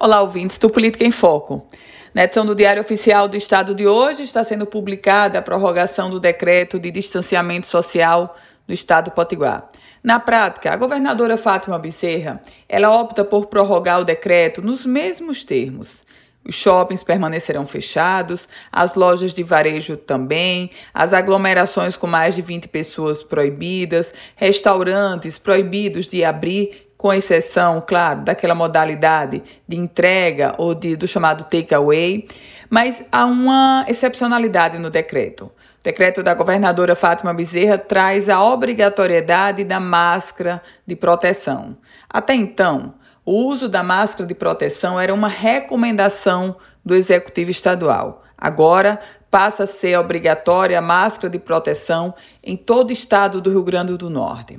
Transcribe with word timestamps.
Olá, 0.00 0.20
ouvintes 0.20 0.58
do 0.58 0.70
Política 0.70 1.04
em 1.04 1.10
Foco. 1.10 1.66
Na 2.14 2.22
edição 2.22 2.46
do 2.46 2.54
Diário 2.54 2.80
Oficial 2.80 3.26
do 3.26 3.36
Estado 3.36 3.74
de 3.74 3.84
hoje 3.84 4.22
está 4.22 4.44
sendo 4.44 4.64
publicada 4.64 5.40
a 5.40 5.42
prorrogação 5.42 6.08
do 6.08 6.20
decreto 6.20 6.78
de 6.78 6.88
distanciamento 6.92 7.66
social 7.66 8.36
do 8.64 8.72
Estado 8.72 9.06
do 9.06 9.10
Potiguar. 9.10 9.68
Na 10.00 10.20
prática, 10.20 10.72
a 10.72 10.76
governadora 10.76 11.36
Fátima 11.36 11.80
Bezerra, 11.80 12.40
ela 12.68 12.96
opta 12.96 13.24
por 13.24 13.46
prorrogar 13.46 13.98
o 13.98 14.04
decreto 14.04 14.62
nos 14.62 14.86
mesmos 14.86 15.42
termos. 15.42 16.04
Os 16.48 16.54
shoppings 16.54 17.02
permanecerão 17.02 17.66
fechados, 17.66 18.48
as 18.70 18.94
lojas 18.94 19.34
de 19.34 19.42
varejo 19.42 19.96
também, 19.96 20.70
as 20.94 21.12
aglomerações 21.12 21.96
com 21.96 22.06
mais 22.06 22.36
de 22.36 22.42
20 22.42 22.68
pessoas 22.68 23.24
proibidas, 23.24 24.14
restaurantes 24.36 25.38
proibidos 25.38 26.06
de 26.06 26.24
abrir 26.24 26.87
com 26.98 27.14
exceção, 27.14 27.80
claro, 27.86 28.22
daquela 28.22 28.56
modalidade 28.56 29.40
de 29.66 29.78
entrega 29.78 30.56
ou 30.58 30.74
de, 30.74 30.96
do 30.96 31.06
chamado 31.06 31.44
takeaway, 31.44 32.26
mas 32.68 33.06
há 33.12 33.24
uma 33.24 33.84
excepcionalidade 33.88 34.78
no 34.78 34.90
decreto. 34.90 35.44
O 35.44 35.84
decreto 35.84 36.24
da 36.24 36.34
governadora 36.34 36.96
Fátima 36.96 37.32
Bezerra 37.32 37.78
traz 37.78 38.28
a 38.28 38.42
obrigatoriedade 38.42 39.62
da 39.62 39.78
máscara 39.78 40.60
de 40.84 40.96
proteção. 40.96 41.78
Até 42.10 42.34
então, 42.34 42.94
o 43.24 43.44
uso 43.46 43.68
da 43.68 43.82
máscara 43.82 44.26
de 44.26 44.34
proteção 44.34 44.98
era 44.98 45.14
uma 45.14 45.28
recomendação 45.28 46.56
do 46.84 46.96
executivo 46.96 47.50
estadual. 47.50 48.24
Agora, 48.38 49.00
passa 49.30 49.64
a 49.64 49.66
ser 49.66 49.98
obrigatória 49.98 50.78
a 50.78 50.82
máscara 50.82 51.28
de 51.28 51.38
proteção 51.38 52.14
em 52.42 52.56
todo 52.56 52.90
o 52.90 52.92
estado 52.92 53.40
do 53.40 53.50
Rio 53.50 53.62
Grande 53.62 53.96
do 53.96 54.08
Norte. 54.08 54.58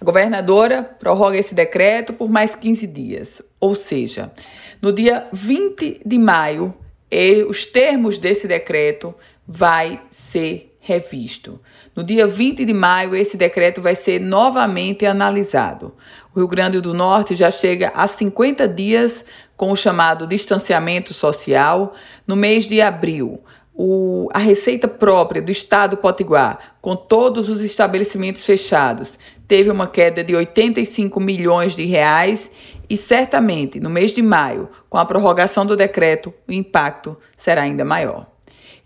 A 0.00 0.04
governadora 0.04 0.82
prorroga 0.82 1.36
esse 1.36 1.54
decreto 1.54 2.12
por 2.12 2.28
mais 2.28 2.54
15 2.54 2.86
dias, 2.86 3.42
ou 3.60 3.74
seja, 3.74 4.32
no 4.80 4.92
dia 4.92 5.28
20 5.32 6.00
de 6.04 6.18
maio, 6.18 6.74
os 7.48 7.66
termos 7.66 8.18
desse 8.18 8.48
decreto 8.48 9.14
vai 9.46 10.00
ser 10.10 10.76
revisto. 10.88 11.60
No 11.94 12.02
dia 12.02 12.26
20 12.26 12.64
de 12.64 12.72
maio, 12.72 13.14
esse 13.14 13.36
decreto 13.36 13.82
vai 13.82 13.94
ser 13.94 14.18
novamente 14.18 15.04
analisado. 15.04 15.92
O 16.34 16.38
Rio 16.38 16.48
Grande 16.48 16.80
do 16.80 16.94
Norte 16.94 17.34
já 17.34 17.50
chega 17.50 17.92
a 17.94 18.06
50 18.06 18.66
dias 18.66 19.22
com 19.54 19.70
o 19.70 19.76
chamado 19.76 20.26
distanciamento 20.26 21.12
social. 21.12 21.92
No 22.26 22.34
mês 22.34 22.64
de 22.64 22.80
abril, 22.80 23.38
o, 23.74 24.30
a 24.32 24.38
receita 24.38 24.88
própria 24.88 25.42
do 25.42 25.52
Estado 25.52 25.98
Potiguar, 25.98 26.76
com 26.80 26.96
todos 26.96 27.50
os 27.50 27.60
estabelecimentos 27.60 28.46
fechados, 28.46 29.18
teve 29.46 29.70
uma 29.70 29.86
queda 29.86 30.24
de 30.24 30.34
85 30.34 31.20
milhões 31.20 31.76
de 31.76 31.84
reais 31.84 32.50
e 32.88 32.96
certamente 32.96 33.78
no 33.78 33.90
mês 33.90 34.12
de 34.12 34.22
maio, 34.22 34.70
com 34.88 34.96
a 34.96 35.04
prorrogação 35.04 35.66
do 35.66 35.76
decreto, 35.76 36.32
o 36.48 36.52
impacto 36.52 37.14
será 37.36 37.60
ainda 37.60 37.84
maior. 37.84 38.37